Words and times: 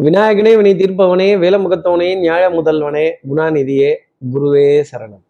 விநாயகனே 0.00 0.56
வினை 0.56 0.74
தீர்ப்பவனே 0.74 1.28
வேலமுகத்தவனே 1.42 2.18
நியாய 2.18 2.50
முதல்வனே 2.50 3.14
குணாநிதியே 3.30 3.96
குருவே 4.34 4.84
சரணம். 4.92 5.22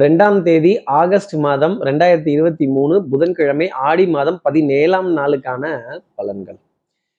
ரெண்டாம் 0.00 0.42
தேதி 0.42 0.82
ஆகஸ்ட் 0.82 1.34
மாதம் 1.34 1.80
ரெண்டாயிரத்தி 1.82 2.28
இருபத்தி 2.28 2.66
மூணு 2.66 3.08
புதன்கிழமை 3.08 3.68
ஆடி 3.68 4.06
மாதம் 4.06 4.40
பதினேழாம் 4.42 5.16
நாளுக்கான 5.16 5.80
பலன்கள். 6.18 6.58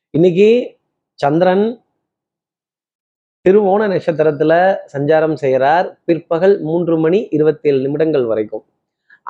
இன்னைக்கு 0.09 0.77
சந்திரன் 1.13 1.83
திருவோண 3.49 3.88
நட்சத்திரத்துல 3.88 4.77
சஞ்சாரம் 4.93 5.33
செய்கிறார். 5.33 5.99
பிற்பகல் 6.05 6.61
மூன்று 6.61 6.97
மணி 6.97 7.27
இருபத்தி 7.31 7.70
ஏழு 7.70 7.81
நிமிடங்கள் 7.81 8.25
வரைக்கும். 8.25 8.65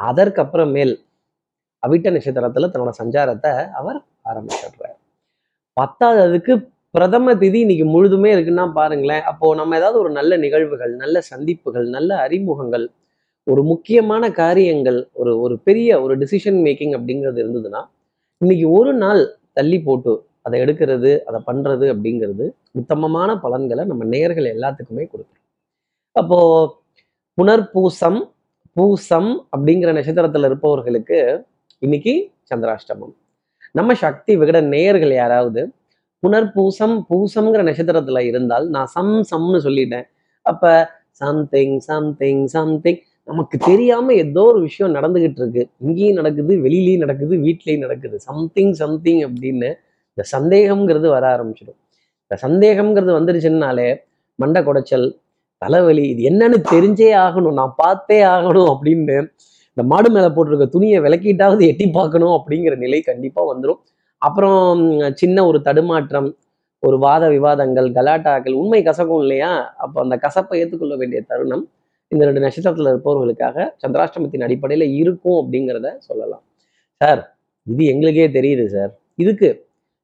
அதற்கப்புறமேல் 0.01 0.95
அவிட்ட 1.87 2.17
நட்சத்திரத்துல 2.17 2.71
தன்னோட 2.73 2.89
சஞ்சாரத்தை 3.03 3.69
அவர் 3.69 4.03
ஆரம்பிச்சிடுறார். 4.25 4.97
பத்தாவதுக்கு 5.81 6.73
பிரதம 6.95 7.33
திதி 7.33 7.59
இன்னைக்கு 7.63 7.85
முழுதுமே 7.93 8.29
இருக்குன்னா 8.35 8.65
பாருங்களேன். 8.71 9.23
அப்போ 9.29 9.45
நம்ம 9.55 9.77
ஏதாவது 9.79 9.97
ஒரு 9.99 10.11
நல்ல 10.11 10.37
நிகழ்வுகள் 10.37 10.93
நல்ல 10.95 11.21
சந்திப்புகள் 11.31 11.87
நல்ல 11.89 12.11
அறிமுகங்கள் 12.25 12.85
ஒரு 13.47 13.61
முக்கியமான 13.63 14.29
காரியங்கள் 14.41 14.99
ஒரு 15.13 15.31
ஒரு 15.39 15.55
பெரிய 15.67 15.89
ஒரு 16.01 16.13
டிசிஷன் 16.17 16.59
மேக்கிங் 16.65 16.93
அப்படிங்கிறது 16.97 17.39
இருந்ததுன்னா 17.43 17.81
இன்னைக்கு 18.41 18.65
ஒரு 18.71 18.93
நாள் 18.93 19.21
தள்ளி 19.53 19.79
போட்டு 19.81 20.13
அதை 20.41 20.57
எடுக்கிறது 20.61 21.11
அதை 21.29 21.39
பண்றது 21.49 21.85
அப்படிங்கிறது 21.93 22.45
உத்தமமான 22.71 23.29
பலன்களை 23.39 23.85
நம்ம 23.85 24.05
நேர்கள் 24.05 24.47
எல்லாத்துக்குமே 24.55 25.05
கொடுக்குறோம் 25.11 25.43
அப்போ 26.15 26.39
புனர்பூசம் 27.37 28.19
பூசம் 28.77 29.31
அப்படிங்கிற 29.55 29.89
நட்சத்திரத்தில் 29.97 30.43
இருப்பவர்களுக்கு 30.43 31.17
இன்னைக்கு 31.81 32.13
சந்திராஷ்டமம். 32.49 33.13
நம்ம 33.71 33.93
சக்தி 34.03 34.33
விகட 34.37 34.57
நேயர்கள் 34.73 35.13
யாராவது 35.13 35.61
புனர்பூசம் 36.25 36.95
பூசம்ங்கிற 37.09 37.63
நட்சத்திரத்துல 37.69 38.21
இருந்தால் 38.29 38.67
நான் 38.75 38.89
சம் 38.97 39.15
சம்னு 39.31 39.59
சொல்லிட்டேன். 39.65 40.05
அப்ப 40.45 40.73
சம்திங் 41.21 41.75
சம்திங் 41.89 42.45
சம்திங் 42.55 42.99
நமக்கு 43.27 43.55
தெரியாம 43.67 44.13
ஏதோ 44.23 44.41
ஒரு 44.51 44.59
விஷயம் 44.67 44.95
நடந்துகிட்டு 44.97 45.39
இருக்கு. 45.41 45.63
இங்கேயும் 45.85 46.17
நடக்குது 46.19 46.53
வெளியிலயும் 46.65 47.03
நடக்குது 47.03 47.35
வீட்லயும் 47.45 47.83
நடக்குது. 47.85 48.17
சம்திங் 48.29 48.73
சம்திங் 48.81 49.21
அப்படின்னு 49.27 49.69
இந்த 50.17 50.23
சந்தேகம்ங்கிறது 50.33 51.07
வர 51.15 51.23
ஆரம்பிச்சிடும். 51.35 51.79
இந்த 52.25 52.35
சந்தேகம்ங்கிறது 52.45 53.13
வந்துருச்சுன்னாலே 53.19 53.87
மண்டை 54.39 54.61
குடைச்சல் 54.67 55.07
தலைவலி 55.61 56.03
இது 56.13 56.21
என்னன்னு 56.29 56.57
தெரிஞ்சே 56.73 57.09
ஆகணும் 57.25 57.57
நான் 57.59 57.75
பார்த்தே 57.83 58.19
ஆகணும் 58.35 58.69
அப்படின்னு 58.73 59.17
இந்த 59.77 59.83
மாடு 59.91 60.09
மேலே 60.15 60.29
போட்டிருக்க 60.35 60.65
துணியை 60.75 60.99
விளக்கிட்டாவது 61.05 61.63
எட்டி 61.71 61.85
பார்க்கணும் 61.97 62.33
அப்படிங்கிற 62.37 62.75
நிலை 62.83 62.99
கண்டிப்பா 63.09 63.41
வந்துடும் 63.51 63.79
அப்புறம் 64.27 64.59
சின்ன 65.21 65.37
ஒரு 65.49 65.59
தடுமாற்றம் 65.67 66.29
ஒரு 66.83 66.97
வாத 67.05 67.23
விவாதங்கள் 67.35 67.87
கலாட்டாக்கள் 67.97 68.55
உண்மை 68.61 68.79
கசக்கும் 68.87 69.21
இல்லையா? 69.25 69.51
அப்போ 69.83 69.97
அந்த 70.05 70.15
கசப்பை 70.25 70.57
ஏற்றுக்கொள்ள 70.61 70.95
வேண்டிய 71.01 71.19
தருணம் 71.31 71.63
இந்த 72.11 72.23
ரெண்டு 72.27 72.41
நட்சத்திரத்தில் 72.45 72.91
இருப்பவர்களுக்காக 72.93 73.57
சந்திராஷ்டமத்தின் 73.83 74.45
அடிப்படையில் 74.47 74.85
இருக்கும் 75.01 75.37
அப்படிங்கிறத 75.41 75.89
சொல்லலாம். 76.07 76.43
சார் 77.01 77.21
இது 77.67 77.83
எங்களுக்கே 77.93 78.27
தெரியுது 78.37 78.65
சார். 78.75 78.91
இதுக்கு 79.23 79.49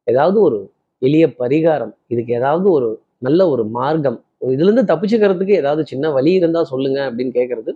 ஏதாவது 0.08 0.38
ஒரு 0.48 0.60
எளிய 1.02 1.26
பரிகாரம் 1.42 1.94
இதுக்கு 2.14 2.32
ஏதாவது 2.40 2.68
ஒரு 2.78 2.90
நல்ல 3.28 3.42
ஒரு 3.54 3.64
மார்க்கம் 3.78 4.18
இதுல 4.56 4.68
இருந்து 4.70 4.84
தப்பிச்சுக்கிறதுக்கு 4.92 5.54
ஏதாவது 5.62 5.84
சின்ன 5.92 6.06
வழி 6.18 6.32
இருந்தால் 6.40 6.70
சொல்லுங்க 6.74 7.00
அப்படின்னு 7.10 7.34
கேட்கறது 7.40 7.72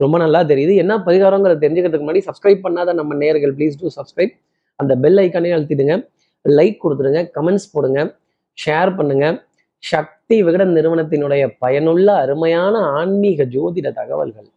ரொம்ப 0.00 0.16
நல்லா 0.24 0.40
தெரியுது. 0.50 0.72
என்ன 0.82 0.94
பரிகாரங்கிறத 1.06 1.60
தெரிஞ்சுக்கிறதுக்கு 1.64 2.06
முன்னாடி 2.06 2.24
சப்ஸ்கிரைப் 2.28 2.64
பண்ணாத 2.66 2.92
நம்ம 3.00 3.14
நேர்கள் 3.22 3.54
ப்ளீஸ் 3.58 3.78
டூ 3.80 3.88
சப்ஸ்கிரைப் 3.98 4.34
அந்த 4.80 4.92
பெல் 4.96 5.18
ஐக்கானே 5.24 5.52
அழுத்திடுங்க. 5.56 5.94
லைக் 6.44 6.82
கொடுத்துடுங்க 6.82 7.20
கமெண்ட்ஸ் 7.36 7.72
போடுங்க 7.72 8.00
ஷேர் 8.58 8.90
பண்ணுங்க. 8.96 9.26
சக்தி 9.82 10.36
விகடன் 10.42 10.72
நிறுவனத்தினுடைய 10.74 11.42
பயனுள்ள 11.58 12.08
அருமையான 12.14 12.74
ஆன்மீக 12.98 13.44
ஜோதிட 13.54 13.88
தகவல்கள் 13.92 14.48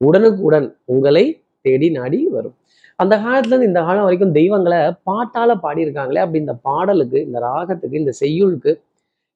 உடனுக்குடன் 0.00 0.68
உங்களை 0.84 1.24
தேடி 1.60 1.90
நாடி 1.90 2.18
வரும். 2.26 2.56
அந்த 2.96 3.14
காலத்துல 3.16 3.52
இருந்து 3.52 3.66
இந்த 3.66 3.80
காலம் 3.80 4.02
வரைக்கும் 4.02 4.32
தெய்வங்களை 4.32 4.78
பாட்டால 5.10 5.50
பாடியிருக்காங்களே 5.64 6.20
அப்படி 6.24 6.38
இந்த 6.38 6.54
பாடலுக்கு 6.68 7.18
இந்த 7.26 7.38
ராகத்துக்கு 7.40 8.00
இந்த 8.02 8.12
செய்யுளுக்கு 8.20 8.72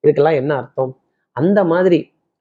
இதுக்கெல்லாம் 0.03 0.39
என்ன 0.41 0.55
அர்த்தம்? 0.55 0.93
அந்த 1.37 1.59
மாதிரி 1.63 1.99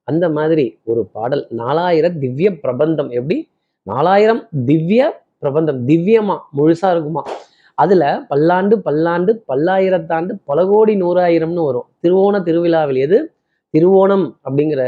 அந்த 0.08 0.26
மாதிரி 0.30 0.64
ஒரு 0.84 1.02
பாடல். 1.12 1.42
நாலாயிரம் 1.50 2.18
திவ்ய 2.18 2.48
பிரபந்தம். 2.60 3.10
எப்படி? 3.10 3.36
நாலாயிரம் 3.86 4.48
திவ்ய 4.66 5.02
பிரபந்தம். 5.42 5.88
திவ்யமா 5.88 6.36
முழுசா 6.56 6.88
இருக்குமா? 6.90 7.22
அதுல 7.74 8.04
பல்லாண்டு 8.30 8.74
பல்லாண்டு 8.86 9.32
பல்லாயிரத்தாண்டு 9.50 10.32
பல 10.44 10.58
கோடி 10.66 10.94
நூறாயிரம்னு 11.02 11.62
வரும். 11.68 11.86
திருவோண 12.04 12.34
திருவிழாவில் 12.48 13.00
எது? 13.06 13.18
திருவோணம் 13.74 14.26
அப்படிங்கிற 14.46 14.82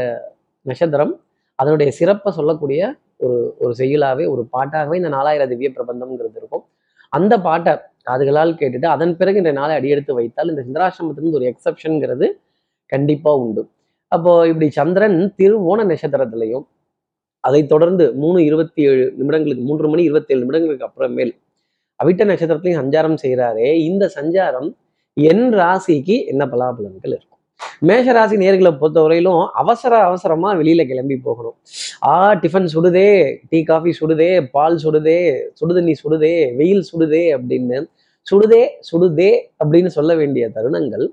நட்சத்திரம். 0.65 1.13
அதனுடைய 1.59 1.89
சிறப்பை 1.99 2.29
சொல்லக்கூடிய 2.37 2.81
ஒரு 3.25 3.37
ஒரு 3.63 3.73
செய்யுளாவே 3.77 4.25
ஒரு 4.33 4.43
பாட்டாகவே 4.55 4.95
இந்த 5.01 5.09
நாலாயிரம் 5.17 5.51
திவ்ய 5.51 5.69
பிரபந்தம்ங்கிறது 5.77 6.37
இருக்கும். 6.41 6.63
அந்த 7.09 7.33
பாட்டை 7.47 7.73
காதுகளால் 8.07 8.57
கேட்டுட்டு 8.61 8.87
அதன் 8.95 9.13
பிறகு 9.19 9.37
இந்த 9.43 9.51
நாளை 9.51 9.73
அடியெடுத்து 9.79 10.13
வைத்தால் 10.19 10.51
இந்த 10.53 10.63
சந்திராசிரமத்திலிருந்து 10.67 11.39
ஒரு 11.39 11.47
எக்ஸப்ஷனுங்கிறது 11.51 12.27
கண்டிப்பாக 12.91 13.41
உண்டு. 13.43 13.61
அப்போ 14.11 14.31
இப்படி 14.47 14.67
சந்திரன் 14.79 15.17
திருவோண 15.39 15.79
நட்சத்திரத்திலையும் 15.91 16.65
அதை 17.43 17.61
தொடர்ந்து 17.73 18.05
மூணு 18.21 18.39
இருபத்தி 18.43 18.81
ஏழு 18.89 19.05
நிமிடங்களுக்கு 19.19 19.63
மூன்று 19.69 19.87
மணி 19.89 20.03
இருபத்தி 20.03 20.33
ஏழு 20.33 20.41
நிமிடங்களுக்கு 20.43 20.87
அப்புறமேல் 20.87 21.33
அவிட்ட 22.01 22.23
நட்சத்திரத்திலையும் 22.31 22.81
சஞ்சாரம் 22.81 23.17
செய்கிறாரே 23.23 23.69
இந்த 23.89 24.05
சஞ்சாரம் 24.17 24.69
என் 25.17 25.45
ராசிக்கு 25.59 26.15
என்ன 26.31 26.43
பலாபலன்கள் 26.53 27.13
இருக்கும்? 27.15 27.31
மேஷ 27.87 28.05
ராசி 28.17 28.35
நேர்களை 28.41 28.71
பொறுத்தவரையிலும் 28.79 29.43
அவசர 29.61 29.93
அவசரமா 30.07 30.49
வெளியில 30.59 30.81
கிளம்பி 30.89 31.15
போகணும். 31.27 31.55
ஆ 32.11 32.15
டிஃபன் 32.41 32.67
சுடுதே 32.73 33.09
டீ 33.51 33.59
காஃபி 33.69 33.91
சுடுதே 33.99 34.31
பால் 34.55 34.79
சுடுதே 34.83 35.19
சுடுதண்ணி 35.59 35.93
சுடுதே 36.01 36.33
வெயில் 36.59 36.83
சுடுதே 36.89 37.23
அப்படின்னு 37.35 37.79
சுடுதே 38.27 38.63
சுடுதே 38.89 39.31
அப்படின்னு 39.61 39.91
சொல்ல 39.97 40.11
வேண்டிய 40.21 40.45
தருணங்கள் 40.57 41.05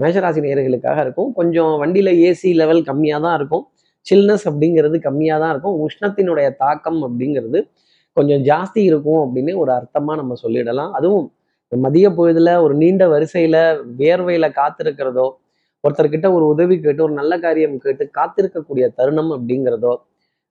மேஷராசி 0.00 0.40
நேர்களுக்காக 0.44 0.98
இருக்கும். 1.06 1.30
கொஞ்சம் 1.38 1.72
வண்டியில 1.82 2.12
ஏசி 2.28 2.50
லெவல் 2.60 2.82
கம்மியாக 2.90 3.22
தான் 3.26 3.36
இருக்கும். 3.38 3.64
சில்னஸ் 4.06 4.46
அப்படிங்கிறது 4.50 4.96
கம்மியாக 5.06 5.38
தான் 5.42 5.52
இருக்கும். 5.54 5.76
உஷ்ணத்தினுடைய 5.86 6.48
தாக்கம் 6.62 7.00
அப்படிங்கிறது 7.06 7.60
கொஞ்சம் 8.14 8.42
ஜாஸ்தி 8.42 8.80
இருக்கும் 8.90 9.22
அப்படின்னு 9.22 9.56
ஒரு 9.56 9.72
அர்த்தமாக 9.72 10.16
நம்ம 10.16 10.34
சொல்லிடலாம். 10.42 10.92
அதுவும் 10.92 11.32
மதிய 11.68 12.10
பொழுதுல 12.10 12.60
ஒரு 12.62 12.74
நீண்ட 12.74 13.06
வரிசையில 13.08 13.56
வேர்வையில 13.98 14.46
காத்திருக்கிறதோ 14.58 15.26
ஒருத்தர்கிட்ட 15.84 16.32
ஒரு 16.32 16.46
உதவி 16.46 16.80
கேட்டு 16.80 17.02
ஒரு 17.02 17.12
நல்ல 17.12 17.38
காரியம் 17.38 17.78
கேட்டு 17.78 18.10
காத்திருக்கக்கூடிய 18.18 18.84
தருணம் 18.94 19.32
அப்படிங்கிறதோ 19.32 19.94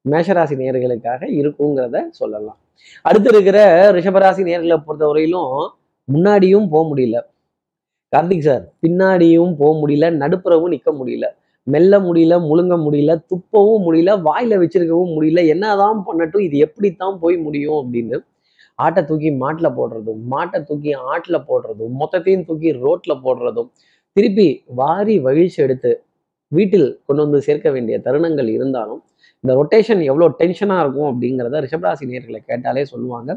மேஷராசி 0.09 0.55
நேர்களுக்காக 0.61 1.21
இருக்குங்கிறத 1.41 2.09
சொல்லலாம். 2.09 2.57
அடுத்து 3.01 3.29
இருக்கிற 3.29 3.91
ரிஷபராசி 3.91 4.41
நேர்களை 4.49 4.77
பொறுத்தவரையிலும் 4.87 5.53
முன்னாடியும் 6.13 6.67
போக 6.69 6.95
முடியல. 6.95 7.17
கார்த்திக் 8.15 8.39
சார் 8.39 8.73
பின்னாடியும் 8.81 9.55
போக 9.55 9.71
முடியல 9.81 10.09
நடுப்புறவும் 10.23 10.73
நிற்க 10.75 10.91
முடியல. 10.91 11.25
மெல்ல 11.67 11.99
முடியல 11.99 12.35
முழுங்க 12.47 12.75
முடியல 12.85 13.11
துப்பவும் 13.31 13.83
முடியல 13.85 14.11
வாயில 14.21 14.57
வச்சிருக்கவும் 14.59 15.13
முடியல 15.15 15.41
என்னதான் 15.47 15.99
பண்ணட்டும் 16.07 16.39
இது 16.39 16.57
எப்படித்தான் 16.57 17.19
போய் 17.19 17.37
முடியும் 17.37 17.77
அப்படின்னு 17.81 18.17
ஆட்டை 18.79 19.01
தூக்கி 19.03 19.29
மாட்டில் 19.33 19.75
போடுறதும் 19.75 20.21
மாட்டை 20.31 20.59
தூக்கி 20.63 20.91
ஆட்டில் 21.13 21.45
போடுறதும் 21.47 21.93
மொத்தத்தையும் 22.01 22.45
தூக்கி 22.45 22.69
ரோட்ல 22.83 23.13
போடுறதும் 23.23 23.69
திருப்பி 24.15 24.47
வாரி 24.75 25.15
வழிச்சு 25.19 25.57
எடுத்து 25.57 25.91
வீட்டில் 26.51 26.87
கொண்டு 27.05 27.21
வந்து 27.23 27.39
சேர்க்க 27.41 27.69
வேண்டிய 27.71 27.95
தருணங்கள் 28.05 28.49
இருந்தாலும் 28.49 29.01
இந்த 29.43 29.53
ரொட்டேஷன் 29.55 30.01
எவ்வளோ 30.03 30.27
டென்ஷனாக 30.39 30.83
இருக்கும் 30.83 31.09
அப்படிங்கிறத 31.11 31.61
ரிஷபராசி 31.65 32.05
நேர்களை 32.11 32.39
கேட்டாலே 32.45 32.83
சொல்லுவாங்க. 32.85 33.31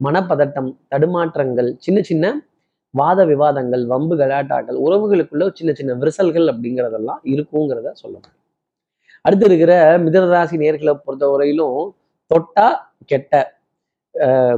மனப்பதட்டம் 0.00 0.70
தடுமாற்றங்கள் 0.90 1.68
சின்ன 1.78 2.00
சின்ன 2.00 2.24
வாத 2.94 3.20
விவாதங்கள் 3.30 3.84
வம்பு 3.92 4.14
கலாட்டாக்கள் 4.20 4.78
உறவுகளுக்குள்ள 4.84 5.44
சின்ன 5.58 5.70
சின்ன 5.78 5.94
விரிசல்கள் 6.00 6.46
அப்படிங்கிறதெல்லாம் 6.52 7.22
இருக்குங்கிறத 7.34 7.90
சொல்லணும் 8.02 8.36
அடுத்து 9.26 9.46
இருக்கிற 9.50 9.72
மிதனராசி 10.04 10.56
நேர்களை 10.62 10.94
பொறுத்தவரையிலும் 11.06 11.80
தொட்டா 12.30 12.68
கெட்ட. 13.10 13.34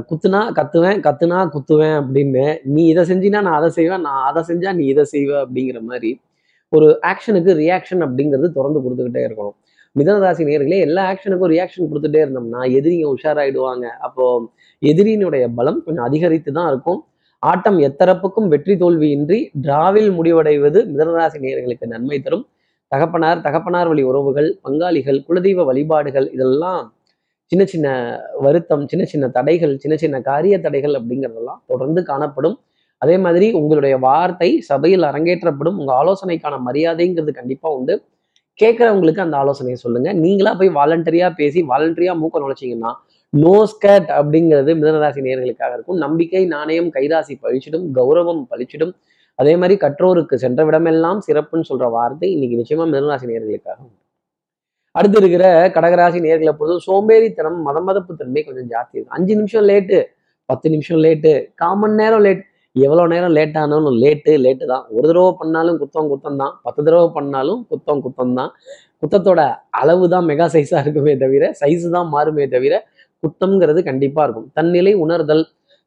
குத்துனா 0.09 0.39
கத்துவேன் 0.57 0.99
கத்துனா 1.05 1.39
குத்துவேன் 1.55 1.97
அப்படின்னு 2.01 2.45
நீ 2.75 2.81
இதை 2.93 3.03
செஞ்சினா 3.11 3.39
நான் 3.47 3.57
அதை 3.59 3.69
செய்வேன் 3.77 4.03
நான் 4.07 4.23
அதை 4.29 4.41
செஞ்சா 4.49 4.71
நீ 4.79 4.83
இதை 4.93 5.03
செய்வ 5.13 5.31
அப்படிங்கிற 5.43 5.79
மாதிரி 5.89 6.11
ஒரு 6.73 6.87
ஆக்ஷனுக்கு 7.11 7.51
ரியாக்ஷன் 7.63 8.03
அப்படிங்கிறது 8.05 8.47
தொடர்ந்து 8.57 8.79
கொடுத்துக்கிட்டே 8.85 9.21
இருக்கணும். 9.27 9.55
மிதனராசி 9.95 10.43
நேர்களே 10.49 10.79
எல்லா 10.87 11.01
ஆக்ஷனுக்கும் 11.11 11.51
ரியாக்ஷன் 11.55 11.89
கொடுத்துட்டே 11.91 12.21
இருந்தோம்னா 12.25 12.61
எதிரிங்க 12.77 13.05
உஷாராயிடுவாங்க. 13.15 13.85
அப்போ 14.07 14.25
எதிரியினுடைய 14.81 15.45
பலம் 15.59 15.79
கொஞ்சம் 15.85 16.07
அதிகரித்து 16.09 16.51
தான் 16.59 16.69
இருக்கும். 16.73 16.99
ஆட்டம் 17.43 17.77
எத்தரப்புக்கும் 17.87 18.47
வெற்றி 18.47 18.75
தோல்வியின்றி 18.75 19.39
டிராவில் 19.65 20.11
முடிவடைவது 20.17 20.79
மிதனராசி 20.91 21.39
நேர்களுக்கு 21.45 21.85
நன்மை 21.85 22.17
தரும். 22.19 22.45
தகப்பனார் 22.91 23.39
தகப்பனார் 23.41 23.87
வழி 23.87 24.03
உறவுகள் 24.03 24.49
பங்காளிகள் 24.65 25.19
குலதெய்வ 25.27 25.63
வழிபாடுகள் 25.63 26.27
இதெல்லாம் 26.35 26.85
சின்ன 27.51 27.63
சின்ன 27.65 27.87
வருத்தம் 28.41 28.83
சின்ன 28.87 29.03
சின்ன 29.05 29.25
தடைகள் 29.27 29.73
சின்ன 29.77 29.95
சின்ன 30.03 30.21
காரிய 30.21 30.55
தடைகள் 30.59 30.95
அப்படிங்கிறதெல்லாம் 30.99 31.61
தொடர்ந்து 31.67 32.01
காணப்படும். 32.03 32.57
அதே 33.01 33.15
மாதிரி 33.17 33.47
உங்களுடைய 33.51 33.95
வார்த்தை 33.97 34.49
சபையில் 34.69 35.03
அரங்கேற்றப்படும். 35.03 35.77
உங்கள் 35.81 35.97
ஆலோசனைக்கான 36.01 36.55
மரியாதைங்கிறது 36.67 37.33
கண்டிப்பாக 37.39 37.77
உண்டு. 37.79 37.95
கேட்குறவங்களுக்கு 38.59 39.21
அந்த 39.25 39.35
ஆலோசனையை 39.37 39.77
சொல்லுங்கள் 39.83 40.19
நீங்களா 40.25 40.51
போய் 40.59 40.69
வாலண்டரியாக 40.69 41.31
பேசி 41.35 41.59
வாலண்டரியாக 41.71 42.19
மூக்க 42.21 42.41
நுழைச்சிங்கன்னா 42.43 42.91
நோஸ்கட் 43.43 44.09
அப்படிங்கிறது 44.17 44.71
மிதனராசி 44.79 45.19
நேர்களுக்காக 45.25 45.71
இருக்கும். 45.77 45.99
நம்பிக்கை 46.05 46.41
நாணயம் 46.55 46.89
கைராசி 46.95 47.33
பழிச்சிடும் 47.43 47.85
கௌரவம் 47.97 48.41
பழிச்சிடும். 48.51 48.93
அதே 49.39 49.53
மாதிரி 49.61 49.75
கற்றோருக்கு 49.83 50.35
சென்ற 50.43 50.63
விடமெல்லாம் 50.67 51.19
சிறப்புன்னு 51.27 51.69
சொல்ற 51.69 51.85
வார்த்தை 51.95 52.27
இன்னைக்கு 52.35 52.59
நிச்சயமா 52.61 52.85
மிதனராசி 52.91 53.25
நேர்களுக்காக 53.31 53.79
உண்டு. 53.85 53.97
அடுத்து 54.95 55.17
இருக்கிற 55.21 55.45
கடகராசி 55.75 56.19
நேர்களை 56.25 56.51
பொழுது 56.59 56.75
சோம்பேறித்தனம் 56.87 57.57
மதமதப்பு 57.67 58.13
தன்மை 58.19 58.41
கொஞ்சம் 58.47 58.69
ஜாஸ்தி 58.73 58.95
இருக்கும் 58.97 59.15
அஞ்சு 59.17 59.33
நிமிஷம் 59.39 59.65
லேட்டு 59.69 59.97
பத்து 60.49 60.67
நிமிஷம் 60.73 61.01
லேட்டு 61.05 61.31
காமன் 61.61 61.97
நேரம் 62.01 62.23
லேட் 62.25 62.43
எவ்வளோ 62.75 63.03
நேரம் 63.13 63.33
லேட் 63.37 63.57
ஆனாலும் 63.61 63.97
லேட்டு 64.03 64.31
லேட்டு 64.45 64.65
தான். 64.71 64.85
ஒரு 64.95 65.05
தடவை 65.09 65.29
பண்ணாலும் 65.41 65.77
குத்தம் 65.81 66.09
குத்தம் 66.11 66.39
தான். 66.41 66.53
பத்து 66.65 66.81
தடவை 66.87 67.07
பண்ணாலும் 67.17 67.61
குத்தம் 67.71 68.01
குத்தம் 68.05 68.33
தான். 68.39 68.51
குத்தத்தோட 69.01 69.41
அளவு 69.81 70.05
தான் 70.13 70.25
மெகா 70.29 70.47
சைஸாக 70.55 70.83
இருக்குமே 70.85 71.13
தவிர 71.23 71.49
சைஸ் 71.61 71.85
தான் 71.95 72.09
மாறுமே 72.15 72.45
தவிர 72.55 72.73
குத்தம்ங்கிறது 73.25 73.81
கண்டிப்பாக 73.89 74.25
இருக்கும். 74.27 74.47
தன்னிலை 74.57 74.93
உணர்தல் 75.05 75.43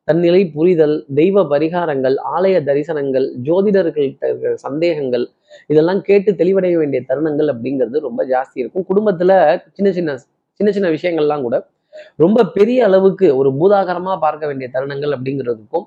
தன்னிலை 0.09 0.43
புரிதல் 0.55 0.95
தெய்வ 1.19 1.43
பரிகாரங்கள் 1.53 2.15
ஆலய 2.35 2.57
தரிசனங்கள் 2.69 3.27
ஜோதிடர்கள்ட்ட 3.47 4.25
இருக்கிற 4.29 4.53
சந்தேகங்கள் 4.67 5.25
இதெல்லாம் 5.73 6.01
கேட்டு 6.09 6.31
தெளிவடைய 6.41 6.75
வேண்டிய 6.81 7.01
தருணங்கள் 7.11 7.51
அப்படிங்கிறது 7.53 7.99
ரொம்ப 8.07 8.21
ஜாஸ்தி 8.33 8.59
இருக்கும். 8.63 8.87
குடும்பத்துல 8.91 9.33
சின்ன 9.77 9.91
சின்ன 9.99 10.17
சின்ன 10.61 10.71
சின்ன 10.77 10.89
விஷயங்கள்லாம் 10.97 11.45
கூட 11.47 11.57
ரொம்ப 12.23 12.45
பெரிய 12.57 12.79
அளவுக்கு 12.89 13.27
ஒரு 13.41 13.51
பூதாகரமாக 13.59 14.17
பார்க்க 14.25 14.51
வேண்டிய 14.51 14.69
தருணங்கள் 14.75 15.15
அப்படிங்கிறதுக்கும் 15.17 15.87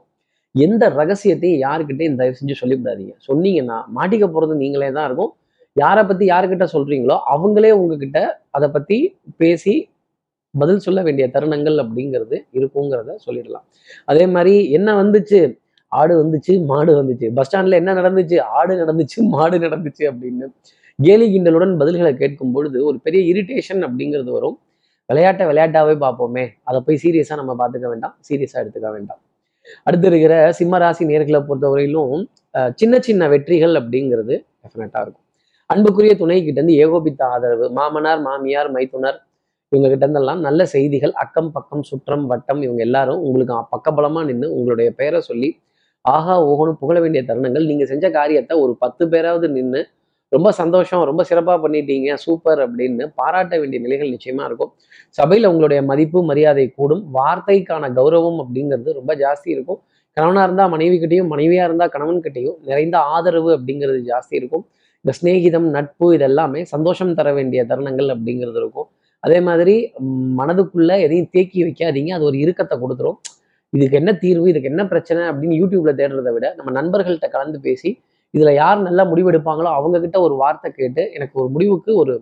எந்த 0.55 0.83
ரகசியத்தையும் 0.99 1.61
யாருக்கிட்டையும் 1.65 2.17
தயவு 2.19 2.37
செஞ்சு 2.39 2.55
சொல்லிவிடாதீங்க. 2.61 3.13
சொன்னீங்கன்னா 3.27 3.77
மாட்டிக்க 3.97 4.25
போறது 4.35 4.55
நீங்களே 4.63 4.89
தான் 4.97 5.07
இருக்கும். 5.09 5.31
யாரை 5.75 6.03
பத்தி 6.05 6.25
யாருக்கிட்ட 6.31 6.65
சொல்றீங்களோ 6.75 7.17
அவங்களே 7.33 7.71
உங்ககிட்ட 7.81 8.19
அதை 8.57 8.67
பத்தி 8.75 8.97
பேசி 9.41 9.75
பதில் 10.53 10.79
சொல்ல 10.79 11.01
வேண்டிய 11.01 11.27
தருணங்கள் 11.27 11.77
அப்படிங்கிறது 11.83 12.37
இருக்குங்கிறத 12.53 13.11
சொல்லிடலாம். 13.25 13.65
அதே 14.05 14.25
மாதிரி 14.27 14.71
என்ன 14.71 14.89
வந்துச்சு? 15.01 15.39
ஆடு 15.91 16.13
வந்துச்சு 16.21 16.53
மாடு 16.65 16.91
வந்துச்சு. 16.97 17.27
பஸ் 17.33 17.47
ஸ்டாண்ட்ல 17.47 17.75
என்ன 17.75 17.93
நடந்துச்சு? 17.93 18.37
ஆடு 18.57 18.73
நடந்துச்சு 18.81 19.19
மாடு 19.29 19.57
நடந்துச்சு 19.59 20.03
அப்படின்னு 20.11 20.45
கேலி 20.99 21.25
கிண்டலுடன் 21.27 21.73
பதில்களை 21.79 22.13
கேட்கும் 22.15 22.53
பொழுது 22.53 22.77
ஒரு 22.85 22.97
பெரிய 22.99 23.21
இரிட்டேஷன் 23.31 23.81
அப்படிங்கிறது 23.87 24.31
வரும். 24.31 24.57
விளையாட்டை 25.09 25.45
விளையாட்டாவே 25.47 25.95
பார்ப்போமே. 26.03 26.43
அதை 26.63 26.79
போய் 26.81 27.01
சீரியஸா 27.03 27.35
நம்ம 27.35 27.55
பார்த்துக்க 27.61 27.87
வேண்டாம். 27.89 28.15
சீரியஸா 28.27 28.57
எடுத்துக்க 28.63 28.89
வேண்டாம். 28.91 29.21
அடுத்து 29.87 30.07
இருக்கிற 30.07 30.35
சிம்ம 30.51 30.77
ராசி 30.77 31.03
நேர்களை 31.05 31.39
பொறுத்தவரையிலும் 31.47 32.13
அஹ், 32.55 32.71
சின்ன 32.75 32.95
சின்ன 32.99 33.27
வெற்றிகள் 33.27 33.75
அப்படிங்கிறது 33.75 34.33
டெஃபினட்டா 34.63 35.01
இருக்கும். 35.01 35.25
அன்புக்குரிய 35.69 36.13
துணை 36.15 36.37
கிட்ட 36.39 36.59
இருந்து 36.59 36.75
ஏகோபித்த 36.75 37.21
ஆதரவு. 37.27 37.65
மாமனார் 37.71 38.21
மாமியார் 38.21 38.69
மைத்துனர் 38.71 39.17
இவங்க 39.71 39.87
இருந்தெல்லாம் 39.91 40.41
நல்ல 40.45 40.61
செய்திகள் 40.75 41.13
அக்கம் 41.23 41.51
பக்கம் 41.55 41.83
சுற்றம் 41.89 42.25
வட்டம் 42.31 42.61
இவங்க 42.65 42.81
எல்லாரும் 42.87 43.21
உங்களுக்கு 43.27 43.55
பக்கபலமாக 43.75 44.25
நின்று 44.29 44.47
உங்களுடைய 44.57 44.89
பெயரை 44.99 45.21
சொல்லி 45.29 45.49
ஆஹா 46.05 46.35
ஓஹோன்னு 46.49 46.79
புகழ 46.81 46.97
வேண்டிய 47.03 47.21
தருணங்கள் 47.29 47.67
நீங்கள் 47.71 47.89
செஞ்ச 47.91 48.05
காரியத்தை 48.11 48.53
ஒரு 48.63 48.73
பத்து 48.83 49.03
பேராவது 49.13 49.47
நின்று 49.57 49.81
ரொம்ப 50.31 50.49
சந்தோஷம் 50.59 51.01
ரொம்ப 51.09 51.21
சிறப்பாக 51.29 51.57
பண்ணிட்டீங்க 51.63 52.11
சூப்பர் 52.25 52.59
அப்படின்னு 52.65 53.05
பாராட்ட 53.19 53.53
வேண்டிய 53.61 53.79
நிலைகள் 53.85 54.13
நிச்சயமாக 54.15 54.47
இருக்கும். 54.49 54.71
சபையில் 55.17 55.49
உங்களுடைய 55.51 55.79
மதிப்பு 55.89 56.19
மரியாதை 56.29 56.65
கூடும். 56.77 57.01
வார்த்தைக்கான 57.17 57.89
கௌரவம் 57.97 58.39
அப்படிங்கிறது 58.43 58.91
ரொம்ப 58.99 59.13
ஜாஸ்தி 59.23 59.49
இருக்கும். 59.55 59.79
கணவனாக 60.17 60.45
இருந்தால் 60.47 60.71
மனைவி 60.75 60.95
கிட்டையும் 61.01 61.29
இருந்தால் 61.33 61.67
இருந்தா 61.69 61.87
கணவன் 61.95 62.23
கிட்டையும் 62.25 62.57
நிறைந்த 62.69 62.97
ஆதரவு 63.15 63.51
அப்படிங்கிறது 63.57 63.99
ஜாஸ்தி 64.11 64.33
இருக்கும். 64.41 64.63
இந்த 65.05 65.13
சிநேகிதம் 65.19 65.67
நட்பு 65.75 66.07
இதெல்லாமே 66.17 66.61
சந்தோஷம் 66.73 67.13
தர 67.19 67.29
வேண்டிய 67.39 67.61
தருணங்கள் 67.69 68.09
அப்படிங்கிறது 68.15 68.59
இருக்கும். 68.63 68.89
அதே 69.23 69.39
மாதிரி 69.47 69.75
மனதுக்குள்ள 70.39 70.91
எதையும் 71.05 71.29
தேக்கி 71.35 71.59
வைக்காதீங்க. 71.67 72.11
அது 72.17 72.23
ஒரு 72.29 72.37
இறுக்கத்தை 72.43 72.75
கொடுத்துரும். 72.83 73.17
இதுக்கு 73.73 73.97
என்ன 74.01 74.11
தீர்வு 74.23 74.45
இதுக்கு 74.51 74.69
என்ன 74.71 74.83
பிரச்சனை 74.91 75.21
அப்படின்னு 75.31 75.57
யூடியூப்ல 75.61 75.91
தேடுறதை 75.99 76.31
விட 76.35 76.47
நம்ம 76.57 76.71
நண்பர்கள்ட்ட 76.79 77.27
கலந்து 77.35 77.59
பேசி 77.67 77.89
இதுல 78.33 78.51
யார் 78.61 78.79
நல்லா 78.87 79.03
முடிவெடுப்பாங்களோ 79.11 79.69
அவங்க 79.77 79.97
கிட்ட 80.05 80.17
ஒரு 80.25 80.35
வார்த்தை 80.41 80.69
கேட்டு 80.79 81.03
எனக்கு 81.17 81.35
ஒரு 81.41 81.49
முடிவுக்கு 81.55 81.91
ஒரு 82.01 82.13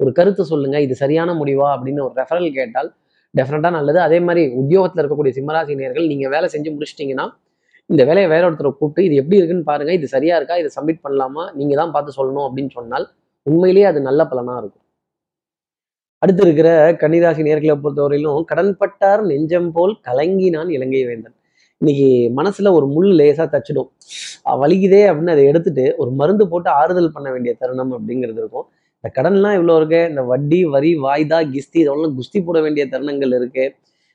ஒரு 0.00 0.10
கருத்து 0.18 0.42
சொல்லுங்க 0.52 0.76
இது 0.86 0.94
சரியான 1.02 1.30
முடிவா 1.40 1.68
அப்படின்னு 1.76 2.02
ஒரு 2.06 2.14
ரெஃபரல் 2.20 2.50
கேட்டால் 2.58 2.88
டெஃபினட்டா 3.34 3.70
நல்லது. 3.76 3.98
அதே 4.06 4.18
மாதிரி 4.26 4.42
உத்தியோகத்துல 4.60 5.02
இருக்கக்கூடிய 5.02 5.32
சிம்மராசினியர்கள் 5.38 6.10
நீங்க 6.12 6.26
வேலை 6.34 6.48
செஞ்சு 6.54 6.70
முடிச்சிட்டிங்கன்னா 6.74 7.26
இந்த 7.90 8.02
வேலையை 8.08 8.28
வேற 8.34 8.42
ஒருத்தரை 8.48 8.70
கூப்பிட்டு 8.80 9.06
இது 9.08 9.14
எப்படி 9.22 9.38
இருக்குன்னு 9.40 9.68
பாருங்க 9.70 9.92
இது 9.98 10.06
சரியா 10.14 10.34
இருக்கா 10.38 10.56
இதை 10.62 10.70
சப்மிட் 10.76 11.04
பண்ணலாமா 11.06 11.44
நீங்க 11.58 11.74
தான் 11.80 11.94
பார்த்து 11.94 12.18
சொல்லணும் 12.18 12.46
அப்படின்னு 12.48 12.72
சொன்னால் 12.78 13.06
உண்மையிலேயே 13.46 13.86
அது 13.92 14.00
நல்ல 14.08 14.22
பலனா 14.30 14.54
இருக்கும். 14.62 14.84
அடுத்து 16.22 16.42
இருக்கிற 16.42 16.92
கன்னிராசி 16.92 17.42
நேர்களை 17.48 17.74
பொறுத்தவரையிலும் 17.82 18.46
கடன்பட்டார் 18.52 19.20
நெஞ்சம் 19.30 19.68
போல் 19.72 19.92
கலங்கினான் 20.08 20.70
இலங்கை 20.76 21.02
வேந்தன். 21.06 21.34
இன்னைக்கு 21.80 22.08
மனசுல 22.38 22.70
ஒரு 22.72 22.86
முள் 22.86 23.10
லேசா 23.20 23.44
தச்சிடும். 23.54 23.88
வலிக்குதே 24.62 25.02
அப்படின்னு 25.10 25.34
அதை 25.34 25.44
எடுத்துட்டு 25.44 25.84
ஒரு 25.96 26.10
மருந்து 26.10 26.44
போட்டு 26.48 26.70
ஆறுதல் 26.70 27.12
பண்ண 27.12 27.28
வேண்டிய 27.30 27.52
தருணம் 27.58 27.92
அப்படிங்கிறது 27.98 28.40
இருக்கும். 28.42 28.66
இந்த 28.96 29.08
கடன்லாம் 29.18 29.56
இவ்வளோ 29.58 29.76
இருக்கு? 29.76 30.00
இந்த 30.08 30.22
வட்டி 30.22 30.64
வரி 30.64 30.90
வாய்தா 30.96 31.38
கிஸ்தி 31.54 31.78
இதெல்லாம் 31.84 32.16
குஸ்தி 32.18 32.40
போட 32.44 32.60
வேண்டிய 32.60 32.86
தருணங்கள் 32.86 33.34
இருக்கு. 33.38 33.66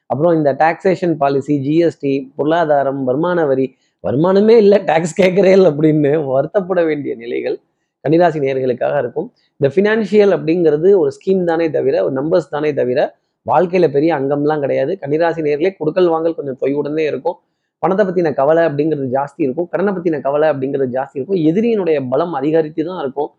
அப்புறம் 0.05 0.35
இந்த 0.35 0.49
டாக்ஸேஷன் 0.53 1.15
பாலிசி 1.17 1.55
ஜிஎஸ்டி 1.67 2.13
பொருளாதாரம் 2.35 3.03
வருமான 3.03 3.45
வரி 3.45 3.67
வருமானமே 4.03 4.55
இல்லை 4.63 4.83
டாக்ஸ் 4.83 5.19
கேட்கிறேன் 5.21 5.63
அப்படின்னு 5.69 6.11
வருத்தப்பட 6.33 6.85
வேண்டிய 6.85 7.15
நிலைகள். 7.15 7.57
கன்னிராசி 8.05 8.39
நேர்களுக்காக 8.45 8.95
இருக்கும். 9.03 9.27
இந்த 9.59 9.67
ஃபினான்ஷியல் 9.73 10.33
அப்படிங்கிறது 10.37 10.89
ஒரு 11.01 11.11
ஸ்கீம் 11.17 11.43
தானே 11.49 11.67
தவிர 11.77 11.95
ஒரு 12.05 12.13
நம்பர்ஸ் 12.19 12.49
தானே 12.55 12.71
தவிர 12.79 12.99
வாழ்க்கையில 13.45 13.85
பெரிய 13.95 14.11
அங்கம்லாம் 14.19 14.63
கிடையாது. 14.65 14.91
கன்னிராசி 15.01 15.41
நேர்களே 15.47 15.71
கொடுக்கல் 15.79 16.09
வாங்கல் 16.13 16.35
கொஞ்சம் 16.39 16.59
தொய்வுடனே 16.63 17.05
இருக்கும். 17.11 17.37
பணத்தை 17.83 18.03
பத்தின 18.07 18.31
கவலை 18.39 18.61
அப்படிங்கிறது 18.67 19.07
ஜாஸ்தி 19.15 19.41
இருக்கும். 19.45 19.67
கடனை 19.71 19.91
பத்தின 19.95 20.19
கவலை 20.27 20.47
அப்படிங்கிறது 20.53 20.91
ஜாஸ்தி 20.97 21.17
இருக்கும். 21.19 21.39
எதிரியினுடைய 21.49 21.97
பலம் 22.11 22.35
அதிகரித்து 22.39 22.83
தான் 22.89 23.01
இருக்கும். 23.03 23.29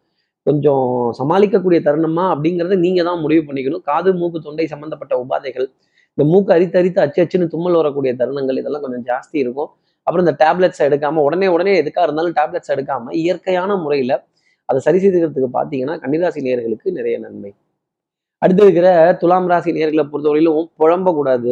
கொஞ்சம் 0.47 0.89
சமாளிக்கக்கூடிய 1.19 1.79
தருணமா 1.87 2.25
அப்படிங்கிறத 2.33 2.77
நீங்க 2.87 3.01
தான் 3.09 3.23
முடிவு 3.25 3.43
பண்ணிக்கணும். 3.49 3.83
காது 3.91 4.11
மூக்கு 4.21 4.39
தொண்டை 4.47 4.67
சம்பந்தப்பட்ட 4.73 5.15
உபாதைகள் 5.23 5.67
இந்த 6.19 6.25
மூக்கு 6.33 6.51
அரித்து 6.57 6.77
அரித்து 6.81 7.01
அச்சு 7.05 7.21
அச்சுன்னு 7.23 7.47
தும்மல் 7.55 7.79
வரக்கூடிய 7.81 8.13
தருணங்கள் 8.21 8.59
இதெல்லாம் 8.61 8.85
கொஞ்சம் 8.85 9.05
ஜாஸ்தி 9.11 9.37
இருக்கும். 9.45 9.71
அப்புறம் 10.07 10.25
இந்த 10.27 10.35
டேப்லெட்ஸ் 10.43 10.83
எடுக்காம 10.89 11.23
உடனே 11.29 11.47
உடனே 11.55 11.73
எதுக்காக 11.83 12.05
இருந்தாலும் 12.09 12.37
டேப்லெட்ஸ் 12.39 12.73
எடுக்காம 12.75 13.13
இயற்கையான 13.23 13.77
முறையில 13.85 14.13
அதை 14.69 14.79
சரி 14.87 14.99
செய்துக்கிறதுக்கு 15.03 15.51
பார்த்தீங்கன்னா 15.59 15.95
கன்னிராசி 16.03 16.41
நேர்களுக்கு 16.47 16.89
நிறைய 16.99 17.17
நன்மை. 17.25 17.51
அடுத்து 18.43 18.63
இருக்கிற 18.67 18.89
துலாம் 19.21 19.49
ராசி 19.53 19.71
நேர்களை 19.77 20.05
பொறுத்தவரையிலும் 20.13 20.67
புழம்பக்கூடாது 20.81 21.51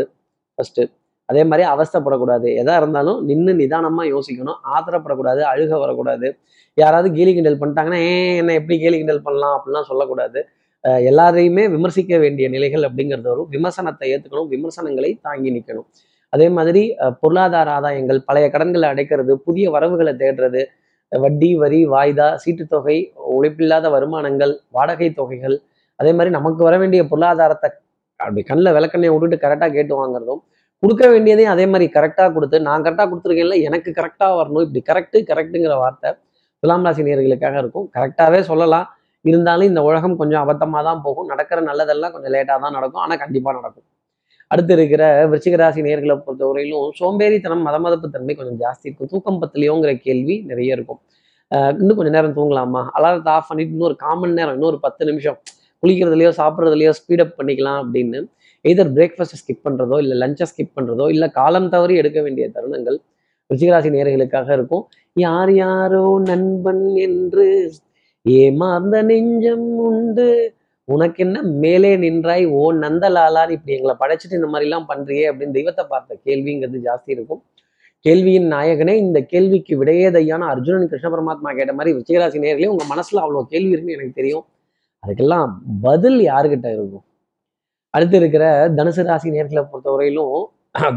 ஃபர்ஸ்ட் 0.55 0.83
அதே 1.31 1.43
மாதிரி 1.51 1.65
அவஸ்தைப்படக்கூடாது. 1.75 2.49
எதா 2.63 2.75
இருந்தாலும் 2.81 3.19
நின்று 3.29 3.53
நிதானமா 3.61 4.03
யோசிக்கணும். 4.15 4.59
ஆத்திரப்படக்கூடாது. 4.75 5.43
அழுக 5.53 5.79
வரக்கூடாது. 5.83 6.29
யாராவது 6.79 7.09
கேலி 7.17 7.33
கிண்டல் 7.37 7.59
பண்ணிட்டாங்கன்னா 7.61 8.01
ஏ 8.09 8.17
என்ன 8.41 8.55
எப்படி 8.61 8.77
கேலி 8.83 8.97
கிண்டல் 9.01 9.25
பண்ணலாம்? 9.27 9.55
அப்படிலாம் 9.59 9.89
சொல்லக்கூடாது. 9.91 10.41
எல்லாரையுமே 11.11 11.65
விமர்சிக்க 11.75 12.19
வேண்டிய 12.25 12.47
நிலைகள் 12.55 12.85
அப்படிங்கிறது 12.89 13.29
வரும். 13.33 13.49
விமர்சனத்தை 13.55 14.07
ஏற்றுக்கணும் 14.15 14.51
விமர்சனங்களை 14.55 15.11
தாங்கி 15.27 15.51
நிற்கணும் 15.57 15.89
அதே 16.33 16.47
மாதிரி 16.57 16.83
பொருளாதார 17.23 17.71
ஆதாயங்கள் 17.79 18.21
பழைய 18.29 18.47
கடன்களை 18.55 18.87
அடைக்கிறது 18.93 19.33
புதிய 19.47 19.67
வரவுகளை 19.75 20.13
தேடுறது 20.23 20.63
வட்டி 21.13 21.55
வரி 21.55 21.87
வாய்தா 21.87 22.29
சீட்டுத்தொகை 22.43 22.97
உழைப்பில்லாத 23.37 23.87
வருமானங்கள் 23.91 24.53
வாடகை 24.71 25.09
தொகைகள் 25.21 25.57
அதே 26.01 26.13
மாதிரி 26.13 26.31
நமக்கு 26.31 26.63
வர 26.65 26.77
வேண்டிய 26.79 27.03
பொருளாதாரத்தை 27.11 27.71
அப்படி 28.21 28.43
கண்ணில் 28.43 28.75
விளக்கண்ணையை 28.77 29.13
விட்டுட்டு 29.15 29.39
கரெக்டாக 29.45 29.73
கேட்டு 29.73 29.95
வாங்குறதும் 30.01 30.43
கொடுக்க 30.83 31.05
வேண்டியதையும் 31.09 31.53
அதே 31.55 31.65
மாதிரி 31.67 31.87
கரெக்டாக 31.97 32.33
கொடுத்து 32.33 32.57
நான் 32.69 32.85
கரெக்டாக 32.85 33.09
கொடுத்துருக்கேன்ல 33.11 33.59
எனக்கு 33.69 33.91
கரெக்டாக 34.01 34.39
வரணும் 34.41 34.65
இப்படி 34.67 34.83
கரெக்டு 34.91 35.19
கரெக்டுங்கிற 35.31 35.75
வார்த்தை 35.85 36.11
துலாம் 36.63 36.85
ராசி 36.87 37.03
நேர்களுக்காக 37.03 37.57
இருக்கும். 37.59 37.87
கரெக்டாகவே 37.97 38.41
சொல்லலாம். 38.41 38.87
இருந்தாலும் 39.25 39.69
இந்த 39.71 39.81
உலகம் 39.83 40.17
கொஞ்சம் 40.21 40.43
அபத்தமாக 40.45 40.83
தான் 40.89 41.01
போகும். 41.07 41.27
நடக்கிற 41.27 41.61
நல்லதெல்லாம் 41.61 42.13
கொஞ்சம் 42.15 42.33
லேட்டாக 42.35 42.59
தான் 42.65 42.77
நடக்கும். 42.79 43.03
ஆனால் 43.05 43.19
கண்டிப்பாக 43.19 43.55
நடக்கும். 43.61 43.87
அடுத்து 44.53 44.73
இருக்கிற 44.77 45.03
விருச்சிகராசி 45.31 45.81
நேர்களை 45.87 46.17
பொறுத்தவரையிலும் 46.27 46.89
சோம்பேறித்தனம் 47.01 47.65
மதமதப்பு 47.69 48.09
தன்மை 48.17 48.35
கொஞ்சம் 48.39 48.59
ஜாஸ்தி 48.65 48.87
இருக்கும். 48.89 49.11
தூக்கம் 49.13 49.41
பத்திலையோங்கிற 49.43 49.93
கேள்வி 50.07 50.37
நிறைய 50.51 50.77
இருக்கும். 50.77 51.01
இன்னும் 51.81 51.99
கொஞ்சம் 51.99 52.17
நேரம் 52.17 52.37
தூங்கலாமா? 52.39 52.83
அலாரத்தை 52.99 53.33
ஆஃப் 53.37 53.49
பண்ணிட்டு 53.49 53.75
இன்னொரு 53.77 53.97
காமன் 54.05 54.37
நேரம் 54.39 54.57
இன்னொரு 54.59 54.79
பத்து 54.85 55.03
நிமிஷம் 55.11 55.39
குளிக்கிறதுலையோ 55.83 56.31
சாப்பிட்றதுலையோ 56.41 56.93
ஸ்பீடப் 56.99 57.35
பண்ணிக்கலாம் 57.39 57.81
அப்படின்னு 57.85 58.21
எதர் 58.65 58.93
பிரேக்ஃபாஸ்ட்டை 58.97 59.39
ஸ்கிப் 59.41 59.65
பண்ணுறதோ 59.67 59.97
இல்லை 60.03 60.17
லஞ்சை 60.23 60.47
ஸ்கிப் 60.51 60.75
பண்ணுறதோ 60.79 61.07
இல்லை 61.15 61.29
காலம் 61.39 61.71
தவறி 61.75 61.95
எடுக்க 62.03 62.19
வேண்டிய 62.27 62.45
தருணங்கள் 62.57 62.99
ருச்சிகராசி 63.51 63.89
நேர்களுக்காக 63.95 64.49
இருக்கும். 64.59 64.85
யார் 65.17 65.53
யாரோ 65.55 66.05
நண்பன் 66.29 66.85
என்று 67.07 67.47
ஏமாந்த 68.27 68.97
நெஞ்சம் 69.11 69.67
உண்டு. 69.89 70.29
உனக்கு 70.95 71.21
என்ன 71.25 71.39
மேலே 71.65 71.91
நின்றாய் 72.05 72.45
ஓ 72.59 72.63
நந்தலாலான்னு 72.83 73.57
இப்படி 73.57 73.75
எங்களை 73.77 73.95
படைச்சிட்டு 74.03 74.39
இந்த 74.39 74.49
மாதிரிலாம் 74.53 74.87
பண்றியே 74.93 75.25
அப்படின்னு 75.31 75.57
தெய்வத்தை 75.59 75.85
பார்த்த 75.93 76.19
கேள்விங்கிறது 76.27 76.81
ஜாஸ்தி 76.89 77.11
இருக்கும். 77.17 77.43
கேள்வியின் 78.05 78.49
நாயகனே 78.55 78.95
இந்த 79.05 79.19
கேள்விக்கு 79.33 79.75
விடையேதையான 79.81 80.47
அர்ஜுனன் 80.53 80.89
கிருஷ்ண 80.93 81.09
பரமாத்மா 81.15 81.51
கேட்ட 81.59 81.73
மாதிரி 81.79 81.93
விஜயராசி 81.99 82.39
நேர்களே 82.45 82.73
உங்க 82.75 82.85
மனசுல 82.93 83.23
அவ்வளவு 83.25 83.51
கேள்வி 83.53 83.73
இருக்குன்னு 83.75 83.99
எனக்கு 83.99 84.19
தெரியும். 84.21 84.45
அதுக்கெல்லாம் 85.03 85.53
பதில் 85.87 86.19
யாருக்கிட்ட 86.31 86.69
இருக்கும்? 86.77 87.05
அடுத்து 87.95 88.17
இருக்கிற 88.21 88.45
தனுசு 88.79 89.03
ராசி 89.09 89.31
நேர்களை 89.37 89.63
பொறுத்தவரையிலும் 89.71 90.37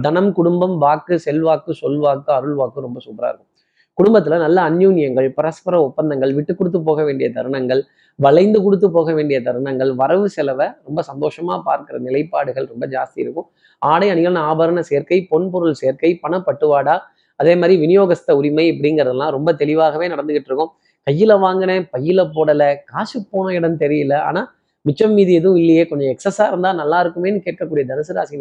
தனம் 0.05 0.29
குடும்பம் 0.37 0.75
வாக்கு 0.83 1.15
செல்வாக்கு 1.25 1.71
சொல்வாக்கு 1.81 2.29
அருள் 2.37 2.57
வாக்கு 2.59 2.85
ரொம்ப 2.85 2.99
சூப்பரா 3.05 3.29
இருக்கும். 3.31 3.51
குடும்பத்துல 3.97 4.37
நல்ல 4.45 4.57
அந்யூன்யங்கள் 4.69 5.27
பரஸ்பர 5.37 5.75
ஒப்பந்தங்கள் 5.87 6.31
விட்டு 6.37 6.53
கொடுத்து 6.59 6.79
போக 6.87 7.01
வேண்டிய 7.07 7.27
தருணங்கள் 7.35 7.81
வளைந்து 8.19 8.59
கொடுத்து 8.65 8.87
போக 8.95 9.09
வேண்டிய 9.17 9.37
தருணங்கள் 9.45 9.91
வரவு 10.01 10.27
செலவை 10.35 10.67
ரொம்ப 10.87 10.99
சந்தோஷமா 11.09 11.55
பார்க்கிற 11.67 11.95
நிலைப்பாடுகள் 12.07 12.67
ரொம்ப 12.71 12.85
ஜாஸ்தி 12.95 13.19
இருக்கும். 13.25 13.47
ஆடை 13.81 14.07
அணிகள் 14.13 14.39
ஆபரண 14.49 14.79
சேர்க்கை 14.89 15.19
பொன்பொருள் 15.31 15.77
சேர்க்கை 15.81 16.11
பணப்பட்டுவாடா 16.23 16.95
அதே 17.39 17.53
மாதிரி 17.61 17.75
விநியோகஸ்த 17.83 18.35
உரிமை 18.39 18.65
இப்படிங்கிறதெல்லாம் 18.73 19.33
ரொம்ப 19.37 19.49
தெளிவாகவே 19.61 20.05
நடந்துகிட்டு 20.13 20.49
இருக்கும். 20.51 20.71
கையில 21.07 21.31
வாங்கினேன் 21.45 21.83
பையில 21.93 22.19
போடல 22.35 22.61
காசு 22.91 23.17
போன 23.31 23.53
இடம் 23.59 23.79
தெரியல. 23.83 24.13
ஆனா 24.29 24.41
மிச்சம் 24.85 25.15
மீதி 25.17 25.33
எதுவும் 25.39 25.59
இல்லையே 25.61 25.83
கொஞ்சம் 25.89 26.11
எக்ஸஸாக 26.13 26.47
இருந்தால் 26.51 26.79
நல்லா 26.81 26.97
இருக்குமேன்னு 27.03 27.39
கேட்கக்கூடிய 27.47 27.83
தனுசு 27.91 28.13
ராசி 28.17 28.35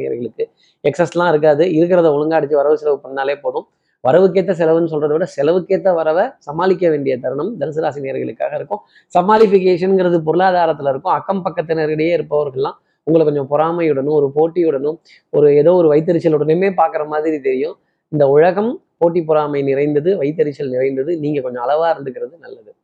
எக்ஸஸ்லாம் 0.84 1.30
இருக்காது. 1.32 1.64
இருக்கிறத 1.78 2.08
ஒழுங்கா 2.16 2.38
அடிச்சு 2.38 2.60
வரவு 2.62 2.80
செலவு 2.82 2.98
பண்ணாலே 3.06 3.36
போதும். 3.44 3.66
வரவுக்கேற்ற 4.04 4.52
செலவுன்னு 4.60 4.90
சொல்றதை 4.90 5.12
விட 5.12 5.26
செலவுக்கேற்ற 5.36 5.94
வரவை 5.94 6.24
சமாளிக்க 6.38 6.88
வேண்டிய 6.88 7.18
தருணம் 7.18 7.60
தனுசு 7.60 7.80
ராசி 7.80 8.00
இருக்கும். 8.00 8.80
சமாளிஃபிகேஷனுங்கிறது 9.18 10.18
பொருளாதாரத்துல 10.26 10.88
இருக்கும். 10.88 11.12
அக்கம் 11.12 11.44
பக்கத்தினரிடையே 11.44 12.12
இருப்பவர்கள்லாம் 12.18 12.78
உங்களை 13.02 13.34
கொஞ்சம் 13.34 13.50
பொறாமையுடனும் 13.50 14.16
ஒரு 14.20 14.32
போட்டியுடனும் 14.34 14.98
ஒரு 15.30 15.54
ஏதோ 15.54 15.72
ஒரு 15.72 15.92
வைத்தறிச்சலுடனுமே 15.92 16.70
பார்க்குற 16.76 17.06
மாதிரி 17.06 17.40
தெரியும். 17.40 17.76
இந்த 18.08 18.28
உலகம் 18.28 18.82
போட்டி 18.96 19.22
பொறாமை 19.22 19.62
நிறைந்தது 19.62 20.22
வைத்தறிச்சல் 20.22 20.68
நிறைந்தது. 20.68 21.18
நீங்க 21.18 21.40
கொஞ்சம் 21.40 21.64
அளவா 21.64 21.88
இருந்துக்கிறது 21.94 22.34
நல்லது. 22.38 22.74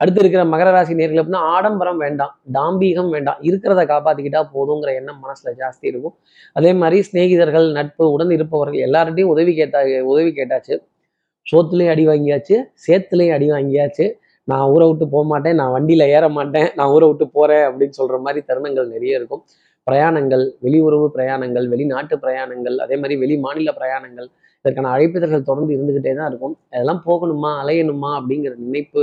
அடுத்து 0.00 0.20
இருக்கிற 0.22 0.42
மகர 0.52 0.68
ராசி 0.74 0.94
நேர்கள் 0.98 1.20
அப்படின்னா 1.20 1.42
ஆடம்பரம் 1.54 2.00
வேண்டாம் 2.04 2.32
டாம்பீகம் 2.56 3.10
வேண்டாம் 3.14 3.38
இருக்கிறத 3.48 3.82
காப்பாத்திக்கிட்டா 3.92 4.40
போதுங்கிற 4.54 4.90
எண்ணம் 5.00 5.20
மனசுல 5.24 5.52
ஜாஸ்தி 5.60 5.86
இருக்கும். 5.92 6.14
அதே 6.58 6.70
மாதிரி 6.80 6.98
சிநேகிதர்கள் 7.08 7.66
நட்பு 7.78 8.04
உடன் 8.14 8.32
இருப்பவர்கள் 8.36 8.84
எல்லார்ட்டையும் 8.86 9.32
உதவி 9.34 9.52
கேட்டா 9.60 9.80
உதவி 10.12 10.30
கேட்டாச்சு. 10.38 10.76
சோத்துலேயும் 11.46 11.92
அடி 11.94 12.04
வாங்கியாச்சு 12.10 12.56
சேத்துலேயும் 12.86 13.36
அடி 13.36 13.48
வாங்கியாச்சு. 13.56 14.06
நான் 14.48 14.64
ஊரை 14.72 14.86
விட்டு 14.88 15.06
போக 15.14 15.24
மாட்டேன் 15.30 15.56
நான் 15.60 15.72
வண்டியில 15.76 16.04
ஏற 16.16 16.24
மாட்டேன் 16.38 16.68
நான் 16.78 16.90
ஊரை 16.96 17.06
விட்டு 17.10 17.26
போறேன் 17.36 17.64
அப்படின்னு 17.68 17.98
சொல்ற 18.00 18.16
மாதிரி 18.26 18.40
தருணங்கள் 18.50 18.92
நிறைய 18.94 19.20
இருக்கும். 19.20 19.42
பிரயாணங்கள் 19.86 20.44
வெளியுறவு 20.64 21.06
பிரயாணங்கள் 21.16 21.66
வெளிநாட்டு 21.72 22.14
பிரயாணங்கள் 22.24 22.76
அதே 22.84 22.96
மாதிரி 23.00 23.16
வெளி 23.22 23.34
மாநில 23.46 23.72
பிரயாணங்கள் 23.78 24.28
இதற்கான 24.60 24.90
அழைப்பிதழ்கள் 24.94 25.48
தொடர்ந்து 25.48 25.74
இருந்துகிட்டே 25.76 26.12
தான் 26.18 26.28
இருக்கும். 26.32 26.54
அதெல்லாம் 26.74 27.02
போகணுமா 27.08 27.50
அலையணுமா 27.62 28.10
அப்படிங்கிற 28.20 28.54
நினைப்பு 28.66 29.02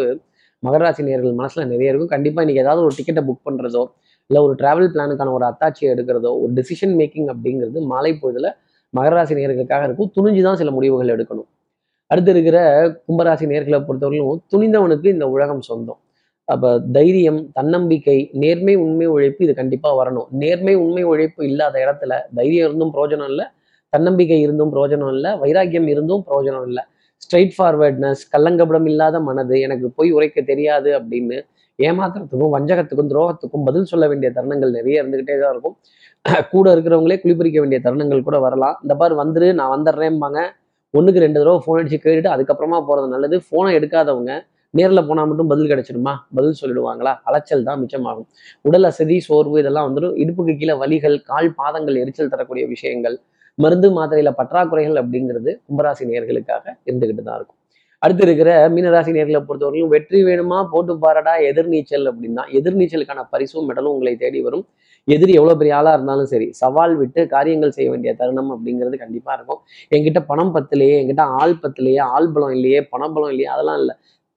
மகராசி 0.65 1.01
நேர்கள் 1.09 1.39
மனசில் 1.41 1.69
நிறைய 1.73 1.91
இருக்கும் 1.91 2.13
கண்டிப்பாக 2.15 2.43
இன்றைக்கி 2.45 2.63
ஏதாவது 2.65 2.83
ஒரு 2.87 2.95
டிக்கெட்டை 2.97 3.23
புக் 3.29 3.45
பண்ணுறதோ 3.47 3.83
இல்லை 4.29 4.41
ஒரு 4.45 4.53
ட்ராவல் 4.61 4.91
பிளானுக்கான 4.93 5.33
ஒரு 5.37 5.45
அத்தாட்சியை 5.49 5.89
எடுக்கிறதோ 5.93 6.29
ஒரு 6.43 6.51
டெசிஷன் 6.59 6.93
மேக்கிங் 6.99 7.29
அப்படிங்கிறது 7.33 7.79
மாலை 7.93 8.11
பொழுதில் 8.21 8.49
மகராசி 8.93 9.33
நேர்களுக்காக 9.39 9.83
இருக்கும். 9.87 10.09
துணிஞ்சு 10.15 10.41
தான் 10.47 10.59
சில 10.61 10.71
முடிவுகள் 10.77 11.11
எடுக்கணும். 11.15 11.47
அடுத்து 12.11 12.31
இருக்கிற 12.35 12.57
கும்பராசி 13.07 13.45
நேர்களை 13.51 13.79
பொறுத்தவரையிலும் 13.87 14.41
துணிந்தவனுக்கு 14.53 15.07
இந்த 15.15 15.25
உலகம் 15.35 15.63
சொந்தம். 15.69 15.99
அப்போ 16.47 16.69
தைரியம் 16.97 17.39
தன்னம்பிக்கை 17.57 18.17
நேர்மை 18.43 18.73
உண்மை 18.85 19.07
உழைப்பு 19.15 19.41
இது 19.45 19.53
கண்டிப்பாக 19.61 19.93
வரணும். 20.01 20.27
நேர்மை 20.41 20.73
உண்மை 20.83 21.03
உழைப்பு 21.11 21.41
இல்லாத 21.49 21.75
இடத்துல 21.85 22.13
தைரியம் 22.39 22.67
இருந்தும் 22.67 22.91
பிரயோஜனம் 22.95 23.29
இல்லை 23.33 23.45
தன்னம்பிக்கை 23.93 24.39
இருந்தும் 24.45 24.71
பிரயோஜனம் 24.73 25.11
இல்லை 25.15 25.31
வைராக்கியம் 25.43 25.89
இருந்தும் 25.93 26.23
பிரயோஜனம் 26.27 26.65
இல்லை. 26.69 26.83
ஸ்ட்ரைட் 27.23 27.53
ஃபார்வர்ட்னஸ் 27.57 28.21
கள்ளங்கபடம் 28.33 28.87
இல்லாத 28.91 29.19
மனது 29.27 29.55
எனக்கு 29.65 29.87
போய் 29.97 30.09
உரைக்க 30.17 30.41
தெரியாது 30.51 30.89
அப்படின்னு 30.99 31.37
ஏமாத்துறதுக்கும் 31.79 32.53
வஞ்சகத்துக்கும் 32.55 33.11
துரோகத்துக்கும் 33.11 33.65
பதில் 33.67 33.89
சொல்ல 33.91 34.05
வேண்டிய 34.11 34.29
தருணங்கள் 34.37 34.75
நிறைய 34.77 35.01
இருந்துகிட்டே 35.01 35.35
தான் 35.43 35.53
இருக்கும். 35.53 35.75
கூட 36.53 36.65
இருக்கிறவங்களே 36.75 37.17
குளிப்பறிக்க 37.23 37.57
வேண்டிய 37.63 37.79
தருணங்கள் 37.85 38.27
கூட 38.27 38.37
வரலாம். 38.45 38.75
இந்த 38.83 38.93
பார் 38.99 39.15
வந்துரு 39.21 39.47
நான் 39.59 39.73
வந்துடுறேன்பாங்க 39.75 40.41
ஒன்றுக்கு 40.93 41.23
ரெண்டு 41.25 41.39
தடவை 41.41 41.59
ஃபோன் 41.63 41.79
அடிச்சு 41.81 41.99
கேட்டுட்டு 41.99 42.33
அதுக்கப்புறமா 42.35 42.79
போகிறது 42.89 43.07
நல்லது. 43.13 43.37
ஃபோனை 43.45 43.71
எடுக்காதவங்க 43.79 44.33
நேரில் 44.73 45.05
போனால் 45.07 45.27
மட்டும் 45.29 45.49
பதில் 45.51 45.69
கிடைச்சிடுமா? 45.71 46.13
பதில் 46.37 46.59
சொல்லிடுவாங்களா? 46.59 47.11
அலைச்சல் 47.27 47.65
தான் 47.67 47.79
மிச்சமாகும். 47.81 48.27
உடல் 48.67 48.87
அசதி 48.89 49.17
சோர்வு 49.27 49.57
இதெல்லாம் 49.61 49.87
வந்துடும் 49.87 50.15
இடுப்புக்கு 50.23 50.53
கீழே 50.61 50.75
வலிகள் 50.83 51.17
கால் 51.31 51.49
பாதங்கள் 51.59 51.99
எரிச்சல் 52.03 52.31
தரக்கூடிய 52.33 52.65
விஷயங்கள் 52.73 53.17
மருந்து 53.57 53.87
மாத்திரையில 53.97 54.31
பற்றாக்குறைகள் 54.39 54.99
அப்படிங்கிறது 55.01 55.51
கும்பராசி 55.67 56.03
நேர்களுக்காக 56.11 56.65
இருந்துகிட்டு 56.89 57.23
தான் 57.27 57.37
இருக்கும். 57.39 57.59
அடுத்து 58.01 58.23
இருக்கிற 58.27 58.51
மீனராசி 58.75 59.11
நேர்களை 59.17 59.39
பொறுத்தவரையிலும் 59.49 59.91
வெற்றி 59.95 60.19
வேணுமா? 60.29 60.57
போட்டு 60.71 60.93
பாரடா. 61.03 61.33
எதிர்நீச்சல் 61.49 62.07
அப்படின்னா 62.11 62.43
எதிர்நீச்சலுக்கான 62.59 63.21
பரிசும் 63.33 63.67
மெடலும் 63.69 63.93
உங்களை 63.95 64.13
தேடி 64.23 64.39
வரும். 64.47 64.65
எதிரி 65.07 65.33
எவ்வளோ 65.39 65.53
பெரிய 65.59 65.73
ஆளாக 65.77 65.95
இருந்தாலும் 65.97 66.29
சரி 66.33 66.47
சவால் 66.61 66.93
விட்டு 67.01 67.21
காரியங்கள் 67.35 67.73
செய்ய 67.77 67.87
வேண்டிய 67.93 68.11
தருணம் 68.19 68.51
அப்படிங்கிறது 68.55 68.97
கண்டிப்பாக 69.03 69.35
இருக்கும். 69.37 69.61
என்கிட்ட 69.95 70.19
பணம் 70.31 70.53
பத்தலையே 70.55 70.95
என்கிட்ட 71.01 71.23
ஆள் 71.39 71.55
பத்தலையே 71.63 72.01
ஆள் 72.15 72.29
பலம் 72.35 72.53
இல்லையே 72.57 72.81
பணம் 72.93 73.15
பலம் 73.15 73.31
இல்லையே 73.33 73.49
அதெல்லாம் 73.55 73.79
இல்லை. 73.81 73.95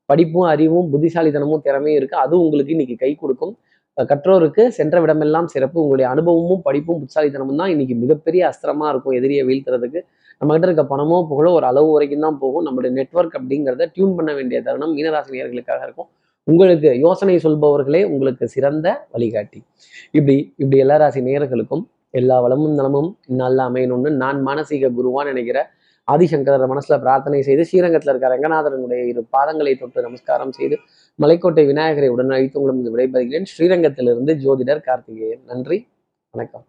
படிப்பும் 0.08 0.49
அறிவும் 0.54 0.88
புத்திசாலித்தனமும் 0.92 1.62
திறமையும் 1.66 1.99
இருக்குது 2.00 2.23
அது 2.25 2.35
உங்களுக்கு 2.44 2.75
இன்னைக்கு 2.76 2.96
கை 3.04 3.12
கொடுக்கும். 3.23 3.54
கற்றோருக்கு 4.04 4.62
சென்ற 4.78 4.96
விடமெல்லாம் 5.02 5.48
சிறப்பு. 5.54 5.78
உங்களுடைய 5.82 6.06
அனுபவமும் 6.14 6.62
படிப்பும் 6.66 6.98
புத்திசாலித்தனமும் 7.00 7.60
தான் 7.60 7.72
இன்னைக்கு 7.74 7.94
மிகப்பெரிய 8.02 8.42
அஸ்திரமா 8.50 8.86
இருக்கும் 8.92 9.16
எதிரியை 9.18 9.42
வீழ்த்துறதுக்கு. 9.48 10.00
நம்மகிட்ட 10.40 10.68
இருக்க 10.68 10.84
பணமோ 10.92 11.18
புகழோ 11.30 11.50
ஒரு 11.58 11.66
அளவு 11.70 11.88
வரைக்கும் 11.94 12.24
தான் 12.26 12.38
போகும். 12.42 12.64
நம்மளுடைய 12.66 12.92
நெட்ஒர்க் 12.98 13.36
அப்படிங்கிறத 13.38 13.86
டியூன் 13.94 14.16
பண்ண 14.18 14.32
வேண்டிய 14.38 14.58
தருணம் 14.66 14.94
மீனராசினியர்களுக்காக 14.96 15.82
இருக்கும். 15.88 16.08
உங்களுக்கு 16.48 16.90
யோசனை 17.04 17.36
சொல்பவர்களே 17.44 18.02
உங்களுக்கு 18.10 18.44
சிறந்த 18.56 18.88
வழிகாட்டி. 19.14 19.60
இப்படி 20.16 20.36
இப்படி 20.62 20.78
எல்லா 20.84 20.96
ராசி 21.02 21.20
நேயர்களுக்கும் 21.28 21.84
எல்லா 22.14 22.36
வளமும் 22.44 22.76
நலமும் 22.80 23.10
நல்லா 23.40 23.64
அமையணும்னு 23.70 24.10
நான் 24.22 24.38
மானசீக 24.48 24.90
குருவான்னு 24.98 25.32
நினைக்கிற 25.32 25.58
ஆதிசங்கரர் 26.08 26.70
மனசுல 26.72 26.96
பிரார்த்தனை 27.04 27.38
செய்து 27.42 27.62
ஸ்ரீரங்கத்தில் 27.68 28.10
இருக்கிற 28.12 28.30
ரங்கநாதரனுடைய 28.34 29.00
இரு 29.10 29.22
பாதங்களை 29.34 29.72
தொட்டு 29.74 30.04
நமஸ்காரம் 30.06 30.52
செய்து 30.52 30.76
மலைக்கோட்டை 31.23 31.66
விநாயகரை 31.66 32.08
உடன் 32.08 32.30
அழைத்து 32.30 32.61
உங்களிடம் 32.61 32.96
விடைபெறுகிறேன். 32.96 33.46
ஸ்ரீரங்கத்திலிருந்து 33.58 34.35
ஜோதிடர் 34.35 34.82
கார்த்திகேயன். 34.82 35.42
நன்றி. 35.46 35.87
வணக்கம். 36.30 36.66